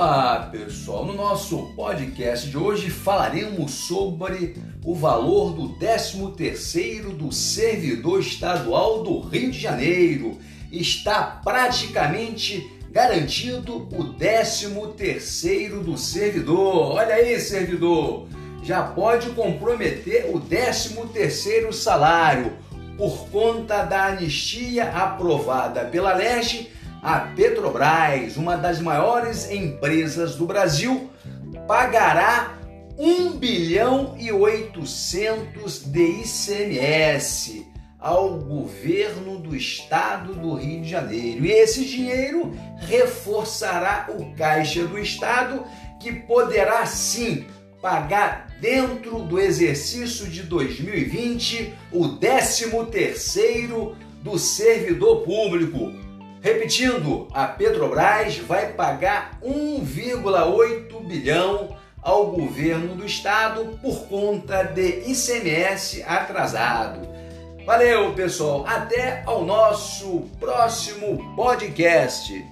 Olá 0.00 0.48
pessoal, 0.50 1.04
no 1.04 1.12
nosso 1.12 1.74
podcast 1.76 2.48
de 2.48 2.56
hoje 2.56 2.88
falaremos 2.88 3.70
sobre 3.72 4.56
o 4.82 4.94
valor 4.94 5.52
do 5.52 5.76
13º 5.78 7.14
do 7.14 7.30
servidor 7.30 8.20
estadual 8.20 9.02
do 9.02 9.20
Rio 9.20 9.50
de 9.50 9.58
Janeiro. 9.58 10.38
Está 10.72 11.22
praticamente 11.44 12.66
garantido 12.90 13.76
o 13.92 14.14
13º 14.14 15.82
do 15.82 15.98
servidor. 15.98 16.92
Olha 16.92 17.16
aí, 17.16 17.38
servidor, 17.38 18.26
já 18.62 18.82
pode 18.82 19.28
comprometer 19.32 20.34
o 20.34 20.40
13º 20.40 21.74
salário 21.74 22.54
por 22.96 23.28
conta 23.28 23.84
da 23.84 24.06
anistia 24.06 24.92
aprovada 24.92 25.84
pela 25.84 26.14
Leste 26.14 26.70
a 27.02 27.20
Petrobras, 27.20 28.36
uma 28.36 28.56
das 28.56 28.80
maiores 28.80 29.50
empresas 29.50 30.34
do 30.34 30.46
Brasil, 30.46 31.10
pagará 31.66 32.58
1 32.98 33.32
bilhão 33.38 34.14
e 34.18 34.30
800 34.30 35.84
de 35.84 36.22
ICMS 36.22 37.66
ao 37.98 38.38
governo 38.38 39.38
do 39.38 39.56
estado 39.56 40.34
do 40.34 40.54
Rio 40.54 40.82
de 40.82 40.90
Janeiro. 40.90 41.44
E 41.44 41.50
esse 41.50 41.84
dinheiro 41.84 42.52
reforçará 42.78 44.08
o 44.10 44.34
caixa 44.34 44.84
do 44.86 44.98
estado, 44.98 45.64
que 45.98 46.12
poderá 46.12 46.84
sim 46.86 47.46
pagar 47.80 48.48
dentro 48.60 49.20
do 49.20 49.38
exercício 49.38 50.26
de 50.26 50.42
2020 50.42 51.74
o 51.90 52.18
13º 52.18 53.94
do 54.22 54.38
servidor 54.38 55.22
público 55.22 56.09
Repetindo, 56.40 57.28
a 57.34 57.46
Petrobras 57.46 58.38
vai 58.38 58.72
pagar 58.72 59.38
1,8 59.42 61.06
bilhão 61.06 61.76
ao 62.02 62.28
governo 62.28 62.94
do 62.94 63.04
estado 63.04 63.78
por 63.82 64.06
conta 64.08 64.62
de 64.62 65.10
ICMS 65.10 66.02
atrasado. 66.02 67.06
Valeu, 67.66 68.14
pessoal. 68.14 68.64
Até 68.66 69.22
ao 69.26 69.44
nosso 69.44 70.22
próximo 70.40 71.34
podcast. 71.36 72.42